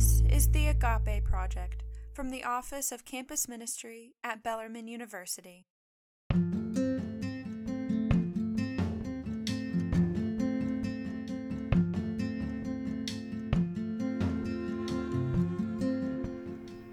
[0.00, 1.82] This is the Agape Project
[2.14, 5.66] from the Office of Campus Ministry at Bellarmine University.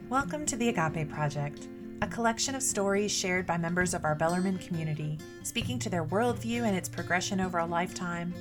[0.09, 1.69] Welcome to the Agape Project,
[2.01, 6.63] a collection of stories shared by members of our Bellarmine community, speaking to their worldview
[6.63, 8.33] and its progression over a lifetime,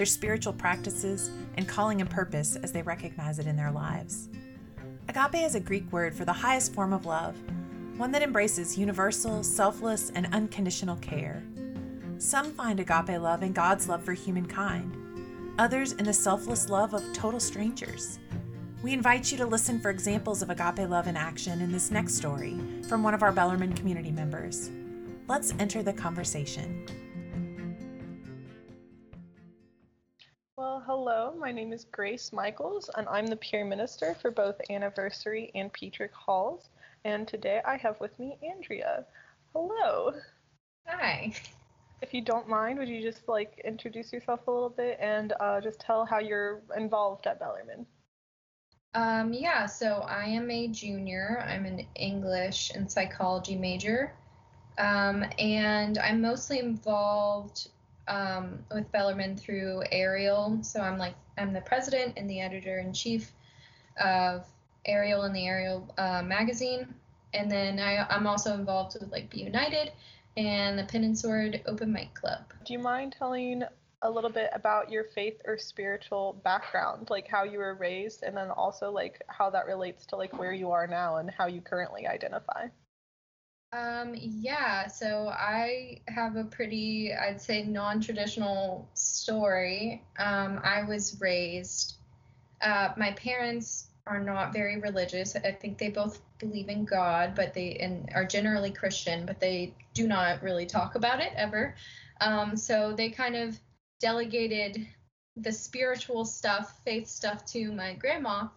[0.00, 4.30] their spiritual practices, and calling and purpose as they recognize it in their lives.
[5.10, 7.36] Agape is a Greek word for the highest form of love,
[7.98, 11.42] one that embraces universal, selfless, and unconditional care.
[12.16, 14.96] Some find agape love in God's love for humankind,
[15.58, 18.18] others in the selfless love of total strangers.
[18.82, 22.14] We invite you to listen for examples of agape love in action in this next
[22.14, 22.58] story
[22.88, 24.70] from one of our Bellarmine community members.
[25.28, 26.86] Let's enter the conversation.
[31.50, 36.12] My name is Grace Michels, and I'm the peer minister for both Anniversary and Petrik
[36.12, 36.68] Halls.
[37.04, 39.04] And today I have with me Andrea.
[39.52, 40.14] Hello.
[40.86, 41.32] Hi.
[42.02, 45.60] If you don't mind, would you just like introduce yourself a little bit and uh,
[45.60, 47.84] just tell how you're involved at Bellarmine?
[48.94, 51.44] Um, yeah, so I am a junior.
[51.48, 54.12] I'm an English and psychology major.
[54.78, 57.70] Um, and I'm mostly involved
[58.06, 60.58] um, with Bellarmine through Ariel.
[60.62, 63.32] So I'm like, I'm the president and the editor in chief
[63.98, 64.44] of
[64.84, 66.94] Ariel and the Ariel uh, magazine.
[67.32, 69.92] And then I, I'm also involved with like Be United
[70.36, 72.40] and the Pen and Sword Open Mic Club.
[72.64, 73.62] Do you mind telling
[74.02, 78.36] a little bit about your faith or spiritual background, like how you were raised, and
[78.36, 81.60] then also like how that relates to like where you are now and how you
[81.60, 82.66] currently identify.
[83.72, 90.02] Um, yeah, so I have a pretty, I'd say, non-traditional story.
[90.18, 91.94] Um, I was raised.
[92.60, 95.36] Uh, my parents are not very religious.
[95.36, 99.74] I think they both believe in God, but they and are generally Christian, but they
[99.94, 101.76] do not really talk about it ever.
[102.20, 103.58] Um, so they kind of
[104.00, 104.84] delegated
[105.36, 108.48] the spiritual stuff, faith stuff to my grandma.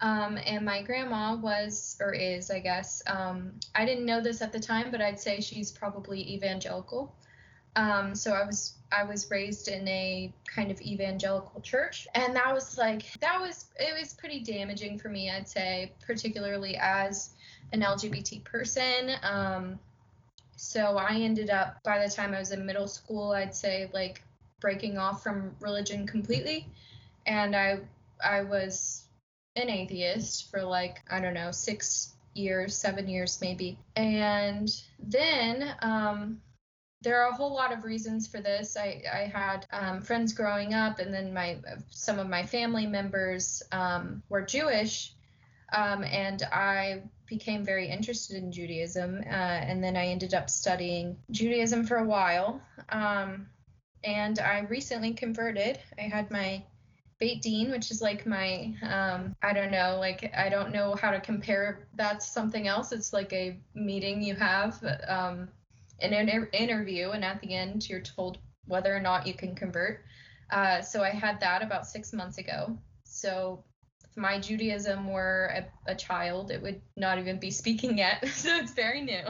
[0.00, 4.52] Um, and my grandma was, or is, I guess, um, I didn't know this at
[4.52, 7.14] the time, but I'd say she's probably evangelical.
[7.76, 12.54] Um, so I was I was raised in a kind of evangelical church, and that
[12.54, 17.30] was like that was it was pretty damaging for me, I'd say, particularly as
[17.72, 19.12] an LGBT person.
[19.22, 19.78] Um,
[20.56, 24.22] so I ended up by the time I was in middle school, I'd say like
[24.60, 26.66] breaking off from religion completely
[27.26, 27.78] and i
[28.24, 29.03] i was
[29.56, 36.40] an atheist for like i don't know six years seven years maybe and then um
[37.04, 38.78] there are a whole lot of reasons for this.
[38.78, 41.58] I, I had um, friends growing up, and then my
[41.90, 45.12] some of my family members um, were Jewish,
[45.72, 49.22] um, and I became very interested in Judaism.
[49.26, 52.60] Uh, and then I ended up studying Judaism for a while.
[52.88, 53.48] Um,
[54.02, 55.78] and I recently converted.
[55.98, 56.62] I had my
[57.18, 61.10] Beit Din, which is like my, um, I don't know, like I don't know how
[61.10, 62.92] to compare that to something else.
[62.92, 65.48] It's like a meeting you have, um,
[66.00, 70.04] an inter- interview, and at the end you're told whether or not you can convert.
[70.50, 72.76] Uh, so I had that about six months ago.
[73.04, 73.64] So
[74.04, 78.26] if my Judaism were a, a child, it would not even be speaking yet.
[78.32, 79.24] so it's very new.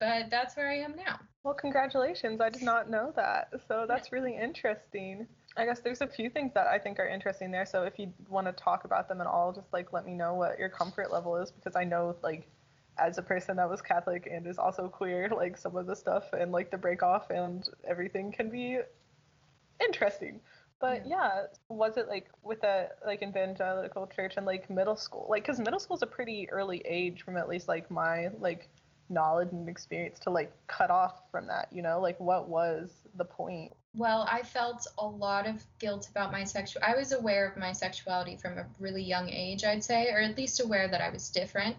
[0.00, 1.20] But that's where I am now.
[1.44, 2.40] Well, congratulations.
[2.40, 3.52] I did not know that.
[3.68, 5.26] So that's really interesting.
[5.58, 7.66] I guess there's a few things that I think are interesting there.
[7.66, 10.34] So if you want to talk about them at all, just like let me know
[10.34, 12.48] what your comfort level is because I know like
[12.96, 16.32] as a person that was Catholic and is also queer, like some of the stuff
[16.32, 18.78] and like the break off and everything can be
[19.84, 20.40] interesting.
[20.80, 21.30] But yeah.
[21.34, 25.26] yeah, was it like with a like evangelical church and like middle school?
[25.28, 28.68] Like, cause middle school is a pretty early age from at least like my like
[29.08, 31.68] knowledge and experience to like cut off from that.
[31.72, 33.72] You know, like what was the point?
[33.94, 36.82] Well, I felt a lot of guilt about my sexual.
[36.86, 40.36] I was aware of my sexuality from a really young age, I'd say, or at
[40.36, 41.76] least aware that I was different.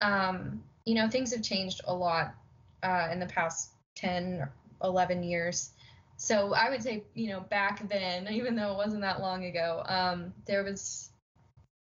[0.00, 2.34] Um, you know, things have changed a lot
[2.82, 4.46] uh, in the past 10,
[4.82, 5.70] 11 years
[6.16, 9.82] so I would say, you know, back then, even though it wasn't that long ago,
[9.86, 11.10] um, there was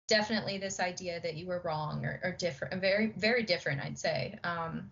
[0.08, 4.38] definitely this idea that you were wrong or, or different, very, very different, I'd say,
[4.44, 4.90] um,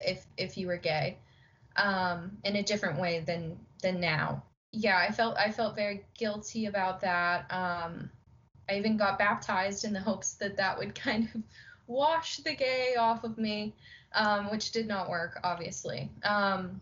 [0.00, 1.18] if if you were gay,
[1.78, 4.42] um, in a different way than than now.
[4.72, 7.50] Yeah, I felt I felt very guilty about that.
[7.50, 8.10] Um,
[8.68, 11.42] I even got baptized in the hopes that that would kind of
[11.86, 13.74] wash the gay off of me,
[14.12, 16.10] um, which did not work, obviously.
[16.22, 16.80] Um,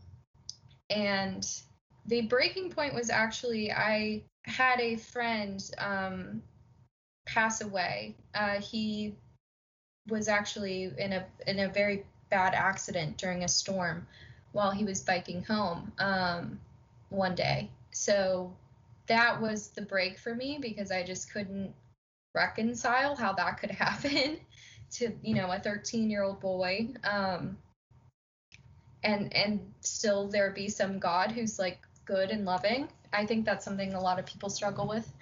[0.91, 1.47] and
[2.07, 6.43] the breaking point was actually I had a friend um,
[7.27, 8.17] pass away.
[8.35, 9.15] Uh, he
[10.09, 14.07] was actually in a in a very bad accident during a storm
[14.57, 16.59] while he was biking home um,
[17.11, 17.69] one day.
[17.91, 18.51] So
[19.07, 21.75] that was the break for me because I just couldn't
[22.35, 24.39] reconcile how that could happen
[24.93, 26.89] to you know a 13 year old boy.
[27.05, 27.59] Um,
[29.05, 32.89] and and still there be some god who's like good and loving.
[33.13, 35.13] I think that's something a lot of people struggle with.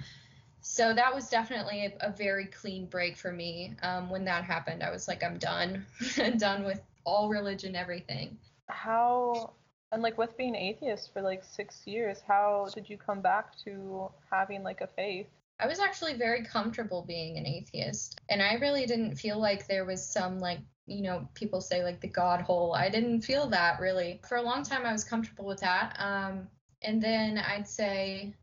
[0.60, 3.74] So that was definitely a, a very clean break for me.
[3.82, 5.84] Um, when that happened i was like i'm done.
[6.38, 8.38] Done with all religion everything
[8.68, 9.52] how
[9.92, 14.10] and like with being atheist for like six years how did you come back to
[14.30, 15.26] having like a faith
[15.60, 18.20] I was actually very comfortable being an atheist.
[18.28, 22.00] And I really didn't feel like there was some, like, you know, people say like
[22.00, 22.74] the God hole.
[22.74, 24.20] I didn't feel that really.
[24.28, 25.96] For a long time, I was comfortable with that.
[25.98, 26.48] Um,
[26.82, 28.34] and then I'd say,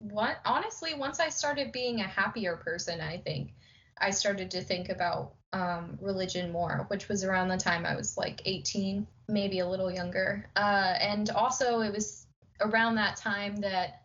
[0.00, 3.54] what, honestly, once I started being a happier person, I think
[4.00, 8.16] I started to think about um, religion more, which was around the time I was
[8.16, 10.48] like 18, maybe a little younger.
[10.56, 12.26] Uh, and also, it was
[12.60, 14.02] around that time that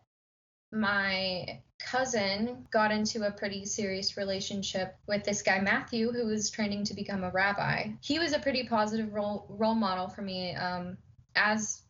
[0.72, 6.84] my cousin got into a pretty serious relationship with this guy Matthew, who was training
[6.84, 7.88] to become a rabbi.
[8.00, 10.96] He was a pretty positive role role model for me um,
[11.36, 11.82] as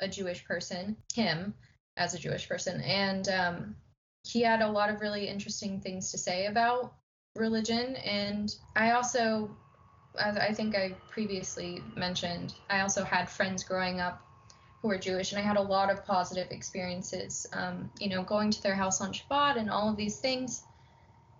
[0.00, 0.96] a Jewish person.
[1.14, 1.54] Him
[1.98, 3.76] as a Jewish person, and um,
[4.24, 6.94] he had a lot of really interesting things to say about
[7.36, 7.96] religion.
[7.96, 9.50] And I also,
[10.18, 14.22] as I think I previously mentioned, I also had friends growing up
[14.80, 18.50] who were Jewish, and I had a lot of positive experiences, um, you know, going
[18.50, 20.64] to their house on Shabbat and all of these things.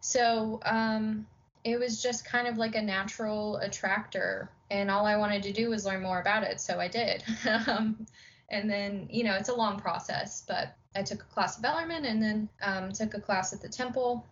[0.00, 1.27] So um,
[1.65, 5.71] it was just kind of like a natural attractor, and all I wanted to do
[5.71, 7.25] was learn more about it, so I did.
[7.67, 8.06] um,
[8.49, 12.05] and then, you know, it's a long process, but I took a class at Bellarmine
[12.05, 14.25] and then um, took a class at the temple,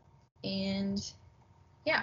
[0.45, 1.03] and
[1.85, 2.03] yeah.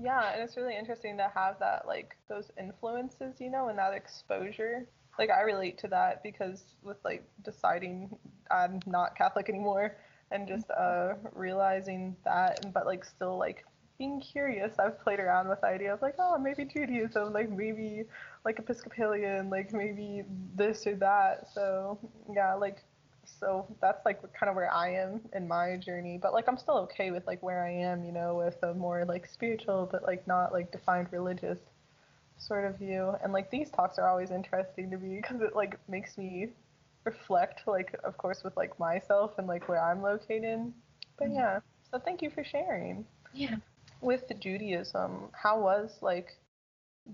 [0.00, 3.94] yeah, and it's really interesting to have that, like, those influences, you know, and that
[3.94, 4.86] exposure.
[5.18, 8.16] Like I relate to that because with like deciding
[8.50, 9.96] I'm not Catholic anymore
[10.30, 13.64] and just uh realizing that but like still like
[13.98, 18.02] being curious I've played around with the idea of like oh maybe Judaism like maybe
[18.44, 20.22] like Episcopalian like maybe
[20.54, 21.48] this or that.
[21.52, 21.98] So
[22.34, 22.84] yeah like
[23.40, 26.78] so that's like kind of where I am in my journey but like I'm still
[26.78, 30.26] okay with like where I am you know with a more like spiritual but like
[30.26, 31.58] not like defined religious
[32.38, 33.14] sort of view.
[33.22, 36.48] And like these talks are always interesting to me because it like makes me
[37.04, 40.72] reflect, like of course with like myself and like where I'm located.
[41.18, 41.36] But mm-hmm.
[41.36, 43.04] yeah, so thank you for sharing.
[43.34, 43.56] Yeah.
[44.00, 46.36] With the Judaism, how was like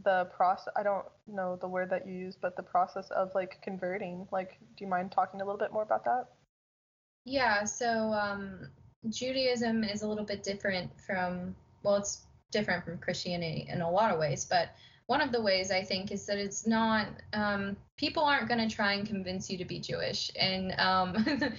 [0.04, 0.72] the process?
[0.76, 4.26] I don't know the word that you use, but the process of like converting.
[4.32, 6.26] Like, do you mind talking a little bit more about that?
[7.24, 7.64] Yeah.
[7.64, 8.68] So um,
[9.08, 14.12] Judaism is a little bit different from well, it's different from Christianity in a lot
[14.12, 14.68] of ways, but
[15.06, 18.74] one of the ways I think is that it's not um, people aren't going to
[18.74, 21.26] try and convince you to be Jewish, and um,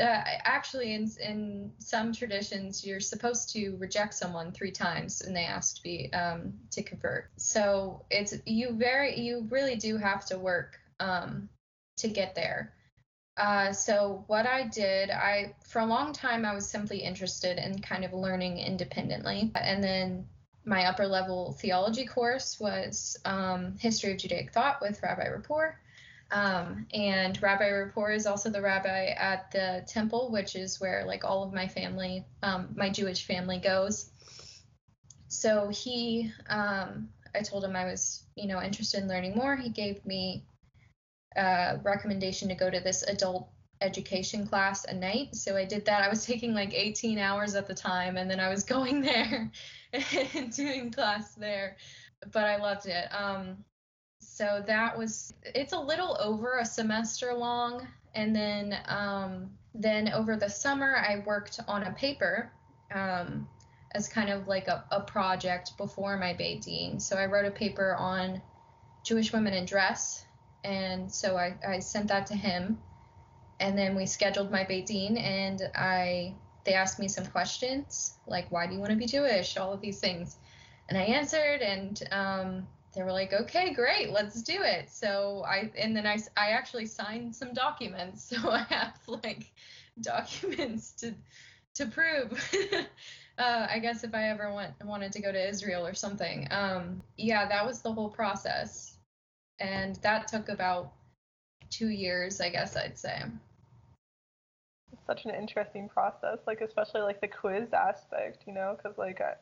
[0.00, 5.44] uh, actually, in in some traditions, you're supposed to reject someone three times and they
[5.44, 7.30] ask to be um, to convert.
[7.36, 11.48] So it's you very you really do have to work um,
[11.98, 12.74] to get there.
[13.36, 17.80] Uh, so what I did, I for a long time I was simply interested in
[17.80, 20.26] kind of learning independently, and then
[20.64, 25.80] my upper level theology course was um, History of Judaic Thought with Rabbi Rapport.
[26.30, 31.24] Um, and Rabbi Rapport is also the rabbi at the temple, which is where like
[31.24, 34.10] all of my family, um, my Jewish family goes.
[35.28, 39.56] So he, um, I told him I was, you know, interested in learning more.
[39.56, 40.44] He gave me
[41.36, 43.48] a recommendation to go to this adult
[43.80, 45.34] education class a night.
[45.34, 46.02] So I did that.
[46.02, 49.50] I was taking like 18 hours at the time, and then I was going there
[50.34, 51.76] and doing class there.
[52.32, 53.06] But I loved it.
[53.14, 53.64] Um,
[54.38, 60.36] so that was it's a little over a semester long, and then um, then over
[60.36, 62.52] the summer I worked on a paper.
[62.94, 63.48] Um,
[63.92, 67.00] as kind of like a, a project before my Beit Din.
[67.00, 68.42] So I wrote a paper on
[69.02, 70.26] Jewish women in dress,
[70.62, 72.78] and so I, I sent that to him.
[73.60, 78.52] And then we scheduled my Beit Din and I they asked me some questions like
[78.52, 80.36] why do you want to be Jewish, all of these things,
[80.88, 82.68] and I answered, and um,
[82.98, 84.90] they were like, okay, great, let's do it.
[84.90, 89.52] So I and then I I actually signed some documents, so I have like
[90.00, 91.14] documents to
[91.76, 92.32] to prove.
[93.38, 96.48] uh, I guess if I ever went wanted to go to Israel or something.
[96.50, 98.96] Um, yeah, that was the whole process,
[99.60, 100.92] and that took about
[101.70, 103.22] two years, I guess I'd say.
[104.92, 109.20] It's such an interesting process, like especially like the quiz aspect, you know, because like
[109.20, 109.34] I,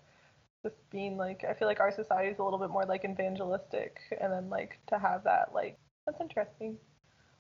[0.66, 3.98] just being like I feel like our society is a little bit more like evangelistic,
[4.20, 6.76] and then like to have that like that's interesting.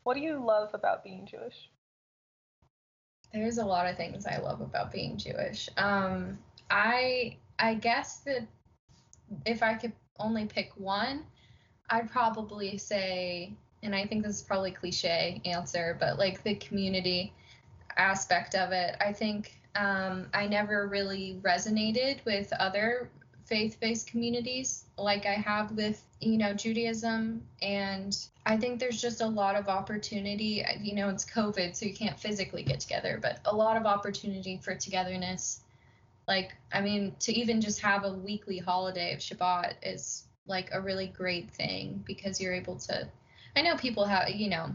[0.04, 1.68] What do you love about being Jewish?
[3.32, 5.68] There's a lot of things I love about being Jewish.
[5.76, 6.38] Um,
[6.70, 8.46] I I guess that
[9.44, 11.24] if I could only pick one,
[11.90, 13.52] I'd probably say,
[13.82, 17.32] and I think this is probably cliche answer, but like the community
[17.96, 18.96] aspect of it.
[19.00, 23.10] I think um, I never really resonated with other
[23.46, 29.26] faith-based communities like I have with you know Judaism and I think there's just a
[29.26, 33.54] lot of opportunity you know it's covid so you can't physically get together but a
[33.54, 35.60] lot of opportunity for togetherness
[36.26, 40.80] like I mean to even just have a weekly holiday of Shabbat is like a
[40.80, 43.08] really great thing because you're able to
[43.54, 44.74] I know people have you know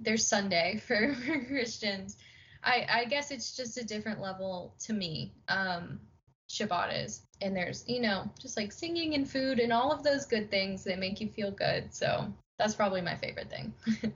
[0.00, 2.16] there's Sunday for, for Christians
[2.64, 6.00] I I guess it's just a different level to me um
[6.48, 7.22] Shabbat is.
[7.40, 10.82] And there's, you know, just like singing and food and all of those good things
[10.84, 11.92] that make you feel good.
[11.94, 13.72] So that's probably my favorite thing.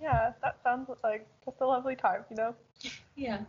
[0.00, 2.54] yeah, that sounds like just a lovely time, you know?
[3.16, 3.40] Yeah.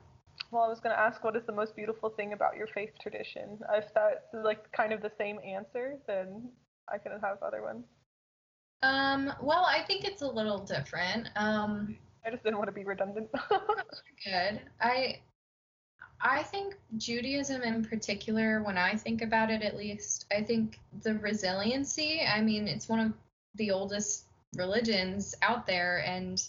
[0.51, 2.91] Well, I was going to ask what is the most beautiful thing about your faith
[3.01, 3.59] tradition?
[3.73, 6.49] If that's like kind of the same answer, then
[6.91, 7.85] I can have other ones.
[8.83, 11.29] Um, well, I think it's a little different.
[11.35, 13.29] Um, I just didn't want to be redundant.
[14.25, 14.61] good.
[14.81, 15.19] I
[16.21, 21.15] I think Judaism in particular, when I think about it at least, I think the
[21.15, 23.13] resiliency, I mean, it's one of
[23.55, 26.41] the oldest religions out there and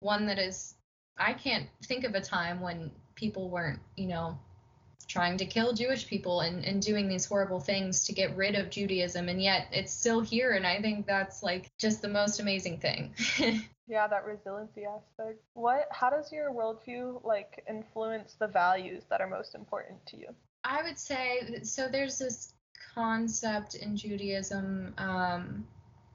[0.00, 0.74] one that is,
[1.18, 4.38] I can't think of a time when people weren't, you know,
[5.08, 8.70] trying to kill Jewish people and, and doing these horrible things to get rid of
[8.70, 9.28] Judaism.
[9.28, 10.52] And yet it's still here.
[10.52, 13.14] And I think that's like just the most amazing thing.
[13.88, 15.40] yeah, that resiliency aspect.
[15.54, 20.28] What, how does your worldview like influence the values that are most important to you?
[20.64, 22.52] I would say, so there's this
[22.94, 25.66] concept in Judaism um,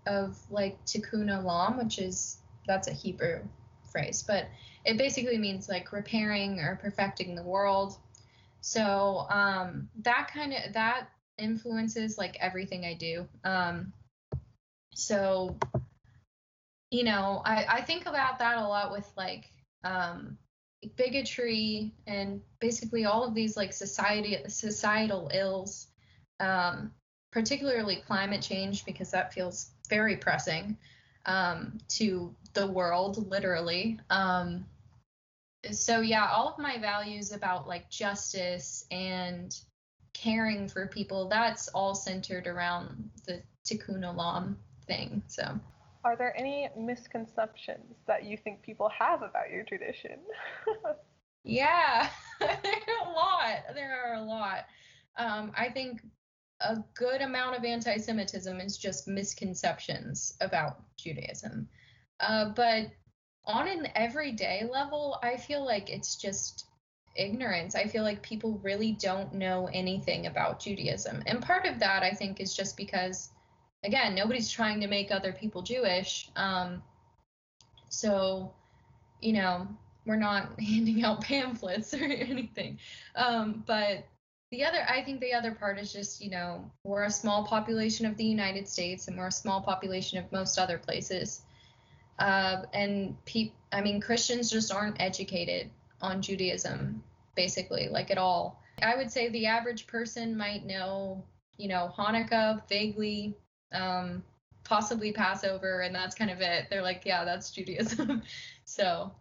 [0.05, 2.37] of like tikkun olam, which is,
[2.67, 3.39] that's a Hebrew
[3.91, 4.47] phrase, but
[4.85, 7.97] it basically means like repairing or perfecting the world
[8.63, 13.27] so um, that kind of that influences like everything I do.
[13.43, 13.91] Um,
[14.93, 15.57] so
[16.93, 19.49] you know, I, I think about that a lot with like
[19.83, 20.37] um,
[20.95, 25.87] bigotry and basically all of these like society societal ills,
[26.39, 26.91] um,
[27.31, 30.77] particularly climate change because that feels very pressing
[31.25, 33.99] um, to the world, literally.
[34.11, 34.63] Um,
[35.71, 39.57] so yeah, all of my values about like justice and
[40.13, 45.23] caring for people, that's all centered around the Tikkun Olam thing.
[45.25, 45.59] So
[46.03, 50.19] are there any misconceptions that you think people have about your tradition?
[51.43, 53.57] yeah, there are a lot.
[53.73, 54.65] There are a lot.
[55.17, 56.01] Um, I think
[56.59, 61.67] a good amount of anti-Semitism is just misconceptions about Judaism.
[62.19, 62.87] Uh, but
[63.45, 66.67] on an everyday level, I feel like it's just
[67.15, 67.75] ignorance.
[67.75, 71.21] I feel like people really don't know anything about Judaism.
[71.27, 73.29] And part of that, I think, is just because,
[73.83, 76.29] again, nobody's trying to make other people Jewish.
[76.35, 76.81] Um,
[77.89, 78.53] so,
[79.21, 79.67] you know,
[80.05, 82.79] we're not handing out pamphlets or anything.
[83.15, 84.05] Um, but
[84.51, 88.05] the other, I think the other part is just, you know, we're a small population
[88.05, 91.41] of the United States and we're a small population of most other places.
[92.19, 95.71] Uh, and pe- I mean, Christians just aren't educated
[96.01, 97.03] on Judaism,
[97.35, 98.61] basically, like at all.
[98.81, 101.23] I would say the average person might know,
[101.57, 103.35] you know, Hanukkah vaguely,
[103.73, 104.23] um,
[104.63, 106.67] possibly Passover, and that's kind of it.
[106.69, 108.21] They're like, yeah, that's Judaism.
[108.65, 109.11] so,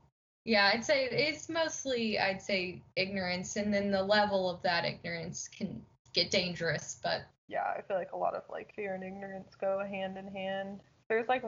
[0.44, 5.48] yeah, I'd say it's mostly, I'd say, ignorance, and then the level of that ignorance
[5.48, 5.82] can
[6.12, 6.98] get dangerous.
[7.02, 10.28] But yeah, I feel like a lot of like fear and ignorance go hand in
[10.28, 10.80] hand.
[11.08, 11.44] There's like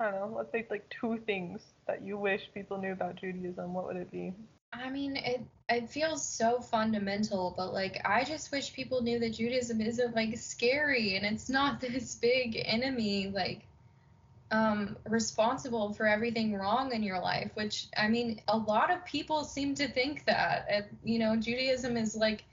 [0.00, 3.74] I don't know, let's say like two things that you wish people knew about Judaism,
[3.74, 4.32] what would it be?
[4.72, 9.34] I mean, it it feels so fundamental, but like I just wish people knew that
[9.34, 13.62] Judaism isn't like scary and it's not this big enemy like
[14.50, 19.44] um responsible for everything wrong in your life, which I mean, a lot of people
[19.44, 20.66] seem to think that.
[20.70, 22.44] And, you know, Judaism is like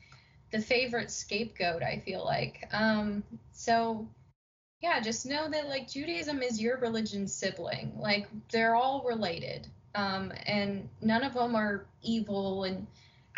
[0.52, 2.68] the favorite scapegoat, I feel like.
[2.74, 4.08] Um so
[4.82, 7.94] yeah, just know that like Judaism is your religion's sibling.
[7.98, 9.68] Like they're all related.
[9.96, 12.86] Um, and none of them are evil and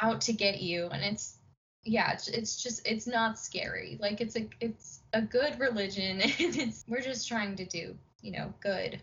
[0.02, 0.88] out to get you.
[0.88, 1.38] And it's
[1.84, 3.98] yeah, it's, it's just it's not scary.
[4.02, 8.32] Like it's a it's a good religion, and it's we're just trying to do you
[8.32, 9.00] know good.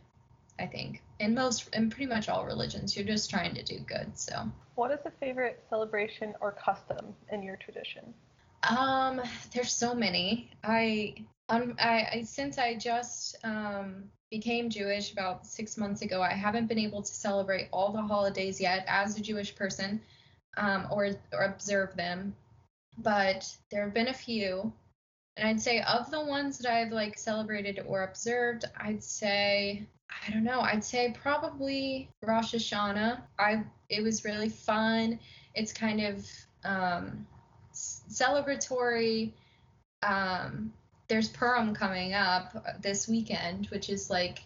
[0.58, 1.02] I think.
[1.18, 4.16] In most, in pretty much all religions, you're just trying to do good.
[4.16, 4.50] So.
[4.76, 8.14] What is a favorite celebration or custom in your tradition?
[8.68, 9.20] Um,
[9.52, 10.50] there's so many.
[10.62, 11.14] I,
[11.48, 16.66] um, I, I since I just um, became Jewish about six months ago, I haven't
[16.66, 20.00] been able to celebrate all the holidays yet as a Jewish person,
[20.56, 22.34] um, or or observe them.
[22.98, 24.72] But there have been a few,
[25.36, 30.32] and I'd say of the ones that I've like celebrated or observed, I'd say I
[30.32, 30.60] don't know.
[30.60, 33.20] I'd say probably Rosh Hashanah.
[33.38, 35.18] I it was really fun.
[35.54, 36.26] It's kind of
[36.64, 37.26] um,
[37.74, 39.32] celebratory.
[40.02, 40.72] Um,
[41.08, 44.44] there's Purim coming up this weekend, which is like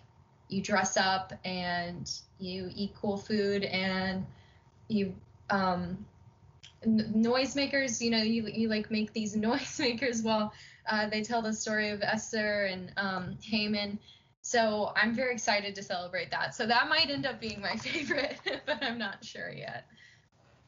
[0.49, 4.27] you dress up and you eat cool food and
[4.89, 5.15] you
[5.51, 6.05] um,
[6.85, 8.01] noisemakers.
[8.01, 10.53] You know, you you like make these noisemakers while
[10.89, 13.99] uh, they tell the story of Esther and um, Haman
[14.49, 16.55] so I'm very excited to celebrate that.
[16.55, 19.85] So that might end up being my favorite, but I'm not sure yet.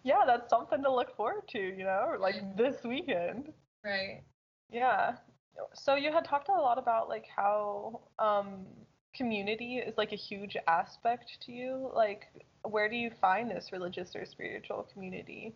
[0.02, 3.52] Yeah, that's something to look forward to, you know, like this weekend.
[3.82, 4.22] Right.
[4.70, 5.16] Yeah.
[5.74, 8.66] So you had talked a lot about like how um,
[9.14, 11.90] community is like a huge aspect to you.
[11.94, 12.26] Like,
[12.62, 15.54] where do you find this religious or spiritual community?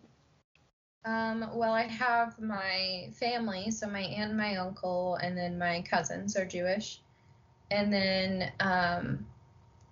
[1.05, 5.83] Um, well, I have my family, so my aunt and my uncle, and then my
[5.83, 6.99] cousins are Jewish
[7.71, 9.25] and then um,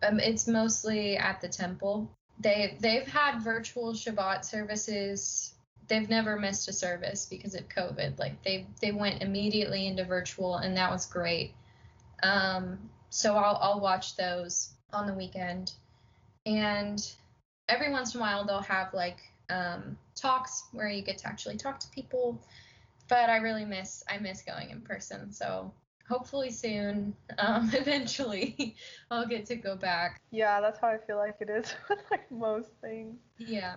[0.04, 2.10] um, it's mostly at the temple.
[2.40, 5.54] They they've had virtual Shabbat services.
[5.94, 8.18] They've never missed a service because of COVID.
[8.18, 11.54] Like they they went immediately into virtual, and that was great.
[12.24, 15.74] Um, so I'll I'll watch those on the weekend,
[16.48, 17.00] and
[17.70, 19.20] every once in a while they'll have like
[19.52, 22.42] um, talks where you get to actually talk to people.
[23.08, 25.32] But I really miss I miss going in person.
[25.32, 25.72] So
[26.10, 27.16] hopefully soon.
[27.38, 28.76] Um, eventually,
[29.12, 30.24] I'll get to go back.
[30.32, 33.20] Yeah, that's how I feel like it is with like most things.
[33.38, 33.76] Yeah.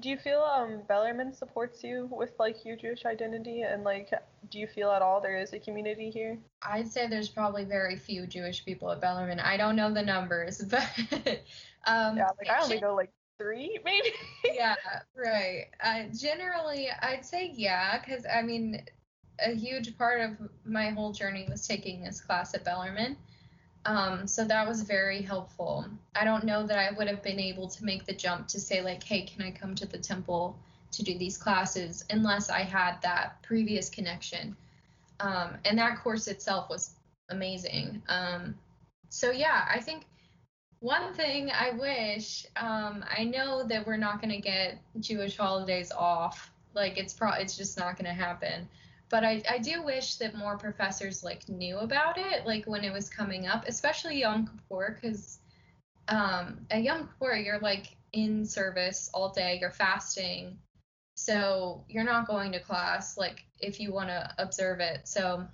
[0.00, 4.10] Do you feel um Bellarmine supports you with like your Jewish identity and like
[4.50, 6.38] do you feel at all there is a community here?
[6.62, 9.40] I'd say there's probably very few Jewish people at Bellarmine.
[9.40, 10.88] I don't know the numbers, but
[11.86, 14.12] um Yeah, like I only know like three maybe.
[14.54, 14.76] yeah,
[15.16, 15.66] right.
[15.82, 18.84] Uh, generally, I'd say yeah, because I mean,
[19.40, 23.16] a huge part of my whole journey was taking this class at Bellarmine.
[23.84, 25.86] Um, so that was very helpful.
[26.14, 28.80] I don't know that I would have been able to make the jump to say,
[28.80, 30.56] like, hey, can I come to the temple
[30.92, 34.56] to do these classes unless I had that previous connection.
[35.20, 36.94] Um, and that course itself was
[37.30, 38.02] amazing.
[38.08, 38.54] Um,
[39.08, 40.04] so, yeah, I think
[40.80, 45.92] one thing I wish, um, I know that we're not going to get Jewish holidays
[45.92, 46.50] off.
[46.74, 48.68] Like, it's pro- it's just not going to happen
[49.12, 52.92] but I, I do wish that more professors like knew about it like when it
[52.92, 55.38] was coming up especially yom kippur because
[56.08, 60.56] um, at yom kippur you're like in service all day you're fasting
[61.14, 65.46] so you're not going to class like if you want to observe it so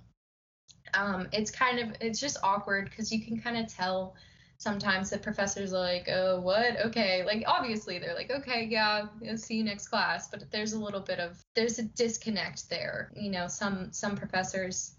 [0.93, 4.15] um, it's kind of it's just awkward because you can kind of tell
[4.59, 6.85] sometimes the professors are like, oh, what?
[6.87, 7.23] Okay.
[7.25, 10.27] Like, obviously, they're like, okay, yeah, I'll see you next class.
[10.27, 13.11] But there's a little bit of, there's a disconnect there.
[13.15, 14.95] You know, some, some professors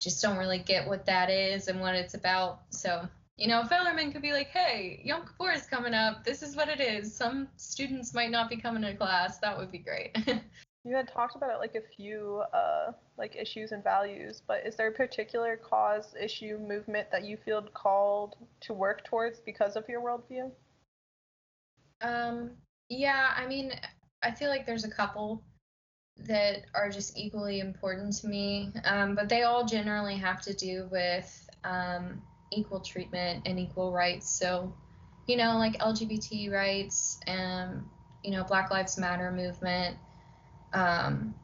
[0.00, 2.60] just don't really get what that is and what it's about.
[2.70, 6.22] So, you know, Bellarmine could be like, hey, Yom Kippur is coming up.
[6.22, 7.14] This is what it is.
[7.14, 9.38] Some students might not be coming to class.
[9.38, 10.16] That would be great.
[10.88, 14.88] You had talked about like a few uh, like issues and values, but is there
[14.88, 20.00] a particular cause, issue, movement that you feel called to work towards because of your
[20.00, 20.50] worldview?
[22.00, 22.52] Um,
[22.88, 23.72] yeah, I mean,
[24.22, 25.42] I feel like there's a couple
[26.26, 30.88] that are just equally important to me, um, but they all generally have to do
[30.90, 34.30] with um, equal treatment and equal rights.
[34.30, 34.74] So,
[35.26, 37.84] you know, like LGBT rights and
[38.24, 39.98] you know Black Lives Matter movement
[40.72, 41.34] um,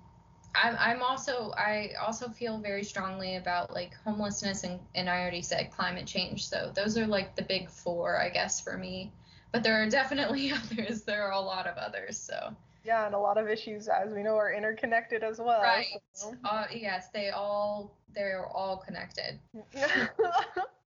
[0.54, 5.42] I'm, I'm also I also feel very strongly about like homelessness and, and I already
[5.42, 6.46] said climate change.
[6.48, 9.12] So those are like the big four, I guess, for me.
[9.52, 11.02] But there are definitely others.
[11.02, 12.18] There are a lot of others.
[12.18, 15.62] So yeah, and a lot of issues, as we know, are interconnected as well.
[15.62, 15.86] Right.
[16.12, 16.34] So.
[16.44, 19.40] Uh, yes, they all they're all connected.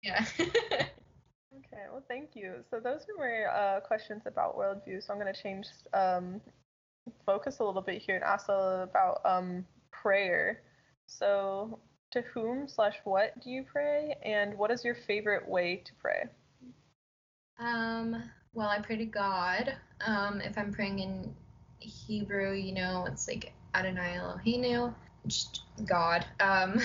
[0.03, 0.25] yeah.
[0.41, 0.89] okay.
[1.91, 2.57] Well, thank you.
[2.69, 5.05] So those are my uh, questions about worldview.
[5.07, 6.41] So I'm going to change um,
[7.25, 10.63] focus a little bit here and ask about um, prayer.
[11.07, 11.79] So,
[12.13, 16.25] to whom slash what do you pray, and what is your favorite way to pray?
[17.59, 19.77] Um, well, I pray to God.
[20.07, 21.35] Um, if I'm praying in
[21.79, 24.95] Hebrew, you know, it's like Adonai Eloheinu,
[25.85, 26.25] God.
[26.41, 26.81] Um,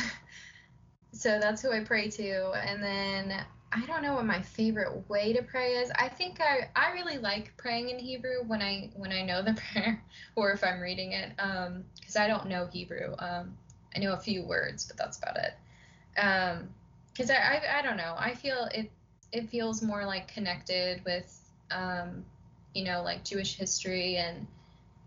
[1.14, 5.34] so that's who I pray to, and then I don't know what my favorite way
[5.34, 5.92] to pray is.
[5.96, 9.54] I think I I really like praying in Hebrew when I when I know the
[9.74, 10.04] prayer
[10.36, 13.16] or if I'm reading it um cuz I don't know Hebrew.
[13.20, 13.58] Um
[13.96, 15.54] I know a few words, but that's about it.
[16.20, 16.70] Um
[17.16, 18.16] cuz I, I I don't know.
[18.18, 18.92] I feel it
[19.32, 21.30] it feels more like connected with
[21.70, 22.26] um
[22.74, 24.48] you know like Jewish history and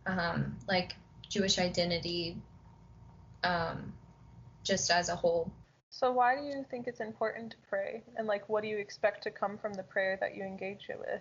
[0.06, 0.94] um like
[1.28, 2.36] Jewish identity
[3.42, 3.92] um
[4.62, 5.50] just as a whole.
[5.94, 8.02] So why do you think it's important to pray?
[8.16, 10.98] And like what do you expect to come from the prayer that you engage it
[10.98, 11.20] with?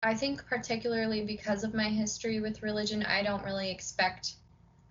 [0.00, 4.34] I think particularly because of my history with religion, I don't really expect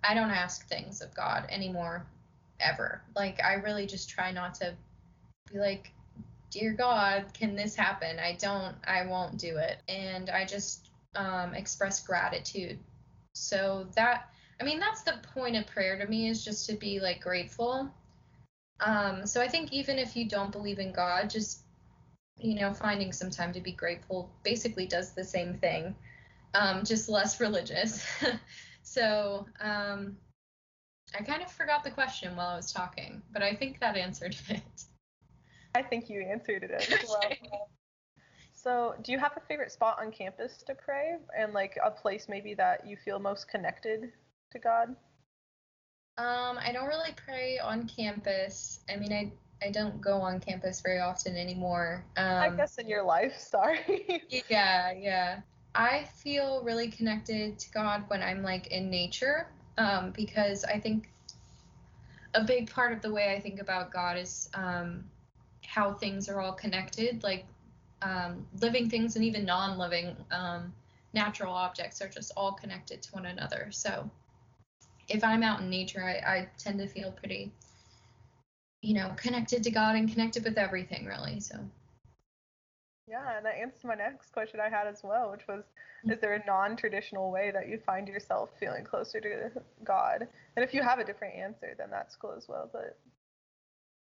[0.04, 2.06] I don't ask things of God anymore
[2.60, 3.02] ever.
[3.16, 4.74] Like I really just try not to
[5.50, 5.90] be like,
[6.50, 9.78] "Dear God, can this happen?" I don't I won't do it.
[9.88, 12.78] And I just um express gratitude.
[13.32, 14.28] So that
[14.60, 17.90] I mean, that's the point of prayer to me is just to be like grateful
[18.80, 21.62] um, so I think even if you don't believe in God, just
[22.38, 25.94] you know, finding some time to be grateful basically does the same thing,
[26.54, 28.04] um, just less religious.
[28.82, 30.16] so um,
[31.18, 34.36] I kind of forgot the question while I was talking, but I think that answered
[34.48, 34.84] it.
[35.74, 37.68] I think you answered it as well.
[38.52, 42.26] So, do you have a favorite spot on campus to pray and like a place
[42.28, 44.12] maybe that you feel most connected
[44.50, 44.94] to God?
[46.20, 48.80] Um, I don't really pray on campus.
[48.92, 49.32] I mean, I
[49.66, 52.04] I don't go on campus very often anymore.
[52.18, 54.22] Um, I guess in your life, sorry.
[54.48, 55.40] yeah, yeah.
[55.74, 61.08] I feel really connected to God when I'm like in nature, um, because I think
[62.34, 65.04] a big part of the way I think about God is um,
[65.64, 67.46] how things are all connected, like
[68.02, 70.72] um, living things and even non-living um,
[71.14, 73.68] natural objects are just all connected to one another.
[73.70, 74.10] So
[75.10, 77.52] if I'm out in nature, I, I tend to feel pretty,
[78.82, 81.40] you know, connected to God and connected with everything, really.
[81.40, 81.56] So.
[83.08, 85.64] Yeah, and that answers my next question I had as well, which was
[86.04, 89.50] Is there a non traditional way that you find yourself feeling closer to
[89.84, 90.28] God?
[90.56, 92.70] And if you have a different answer, then that's cool as well.
[92.72, 92.96] But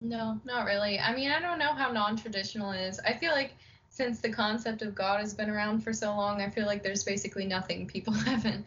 [0.00, 1.00] no, not really.
[1.00, 3.00] I mean, I don't know how non traditional is.
[3.00, 3.52] I feel like
[3.88, 7.02] since the concept of God has been around for so long, I feel like there's
[7.02, 8.66] basically nothing people haven't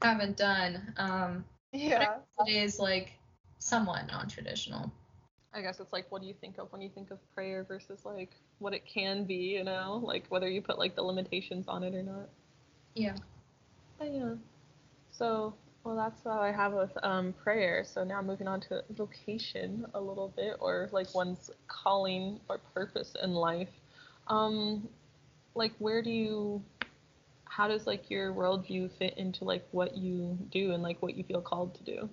[0.00, 0.94] haven't done.
[0.96, 2.16] Um, yeah.
[2.46, 3.12] It is like
[3.58, 4.92] somewhat non-traditional.
[5.54, 8.04] I guess it's like what do you think of when you think of prayer versus
[8.04, 11.82] like what it can be, you know, like whether you put like the limitations on
[11.82, 12.28] it or not.
[12.94, 13.16] Yeah.
[13.98, 14.34] But yeah.
[15.10, 15.54] So
[15.84, 17.84] well, that's what I have with um, prayer.
[17.84, 23.14] So now moving on to vocation a little bit, or like one's calling or purpose
[23.22, 23.68] in life.
[24.28, 24.88] Um,
[25.54, 26.62] like where do you
[27.52, 31.22] how does like your worldview fit into like what you do and like what you
[31.22, 32.08] feel called to do?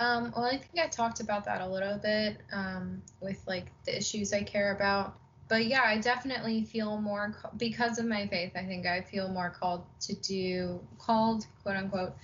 [0.00, 3.94] Um, well, I think I talked about that a little bit um, with like the
[3.94, 5.18] issues I care about.
[5.48, 8.52] But yeah, I definitely feel more because of my faith.
[8.56, 12.14] I think I feel more called to do called quote unquote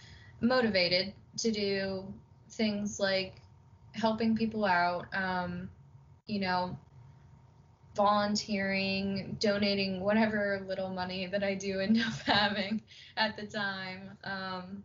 [0.41, 2.03] motivated to do
[2.49, 3.43] things like
[3.93, 5.05] helping people out.
[5.13, 5.69] Um,
[6.27, 6.79] you know,
[7.99, 12.81] volunteering, donating whatever little money that I do end up having
[13.17, 14.17] at the time.
[14.23, 14.85] Um,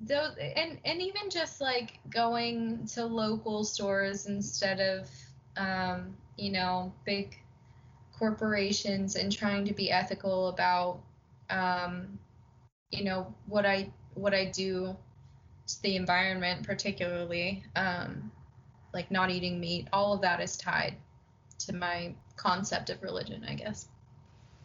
[0.00, 5.08] those and and even just like going to local stores instead of
[5.56, 7.38] um, you know big
[8.18, 11.00] corporations and trying to be ethical about
[11.50, 12.18] um,
[12.90, 14.96] you know what I what I do
[15.68, 18.30] to the environment particularly um,
[18.92, 20.96] like not eating meat all of that is tied
[21.66, 23.88] to my concept of religion, I guess.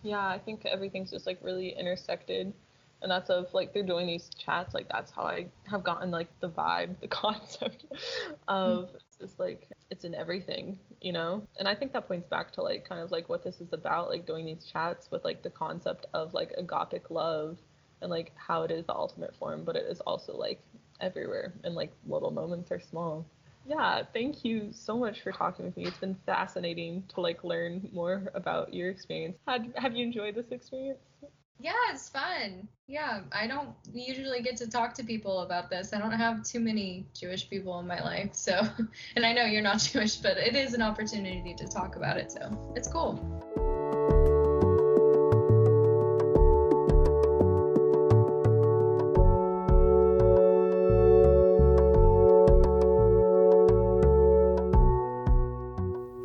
[0.04, 2.54] Yeah, I think everything's just like really intersected.
[3.02, 6.28] And that's of like they're doing these chats, like that's how I have gotten like
[6.40, 7.86] the vibe, the concept
[8.48, 11.44] of it's just like it's in everything, you know?
[11.58, 14.10] And I think that points back to like kind of like what this is about,
[14.10, 17.58] like doing these chats with like the concept of like agapic love
[18.02, 20.62] and like how it is the ultimate form, but it is also like
[21.00, 23.26] everywhere and like little moments are small.
[23.66, 25.86] Yeah, thank you so much for talking with me.
[25.86, 29.38] It's been fascinating to like learn more about your experience.
[29.48, 31.00] Had have you enjoyed this experience?
[31.60, 32.68] Yeah, it's fun.
[32.88, 35.94] Yeah, I don't usually get to talk to people about this.
[35.94, 38.34] I don't have too many Jewish people in my life.
[38.34, 38.68] So,
[39.16, 42.32] and I know you're not Jewish, but it is an opportunity to talk about it.
[42.32, 43.51] So, it's cool.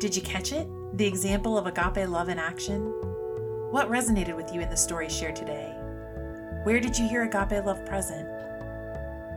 [0.07, 0.69] Did you catch it?
[0.93, 2.79] The example of agape love in action?
[3.71, 5.75] What resonated with you in the story shared today?
[6.63, 8.25] Where did you hear agape love present?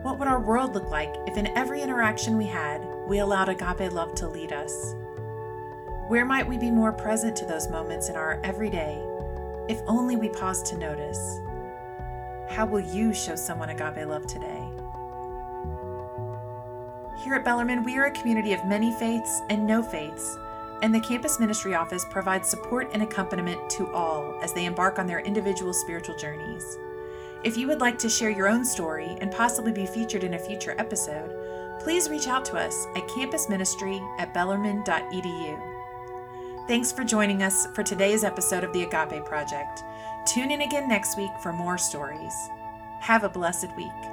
[0.01, 3.91] What would our world look like if in every interaction we had, we allowed agape
[3.91, 4.95] love to lead us?
[6.07, 8.95] Where might we be more present to those moments in our everyday,
[9.67, 11.19] if only we pause to notice?
[12.49, 14.63] How will you show someone agape love today?
[17.25, 20.37] Here at Bellarmine, we are a community of many faiths and no faiths,
[20.81, 25.07] and the Campus Ministry Office provides support and accompaniment to all as they embark on
[25.07, 26.77] their individual spiritual journeys.
[27.43, 30.39] If you would like to share your own story and possibly be featured in a
[30.39, 31.31] future episode,
[31.81, 35.59] please reach out to us at campusministry at bellarmine.edu.
[36.67, 39.83] Thanks for joining us for today's episode of the Agape Project.
[40.25, 42.33] Tune in again next week for more stories.
[42.99, 44.10] Have a blessed week.